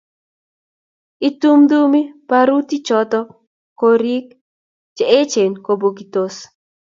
itumtumi 1.27 2.01
barutichoto 2.29 3.19
korik 3.79 4.25
che 4.95 5.03
echen 5.19 5.51
kobutokis 5.65 6.35